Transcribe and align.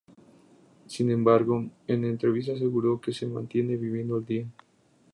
Sin 0.87 1.11
embargo 1.11 1.63
en 1.85 2.05
entrevista 2.05 2.53
aseguró 2.53 2.99
que 2.99 3.13
se 3.13 3.27
mantiene 3.27 3.75
viviendo 3.77 4.15
al 4.15 4.25
día. 4.25 4.47